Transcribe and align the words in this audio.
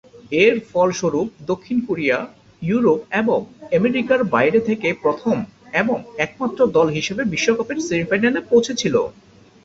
এর 0.43 0.55
ফলস্বরূপ 0.69 1.27
দক্ষিণ 1.51 1.77
কোরিয়া 1.87 2.17
ইউরোপ 2.61 2.99
এবং 3.21 3.39
আমেরিকার 3.77 4.19
বাইরে 4.35 4.59
থেকে 4.67 4.87
প্রথম 5.03 5.35
এবং 5.73 5.97
একমাত্র 6.17 6.59
দল 6.75 6.87
হিসেবে 6.97 7.21
বিশ্বকাপের 7.33 7.77
সেমিফাইনালে 7.87 8.41
পৌঁছেছিল। 8.49 8.95